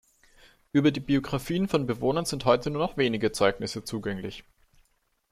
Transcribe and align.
Über 0.71 0.89
die 0.89 0.99
Biografien 0.99 1.67
von 1.67 1.85
Bewohnern 1.85 2.25
sind 2.25 2.45
heute 2.45 2.71
nur 2.71 2.81
noch 2.81 2.97
wenige 2.97 3.31
Zeugnisse 3.33 3.83
zugänglich. 3.83 4.43